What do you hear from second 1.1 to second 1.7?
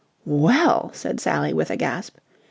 Sally with